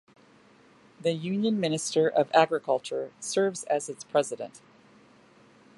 The 0.99 1.11
Union 1.11 1.59
Minister 1.59 2.07
of 2.09 2.31
Agriculture 2.33 3.11
serves 3.19 3.65
as 3.65 3.87
its 3.87 4.03
president. 4.03 4.59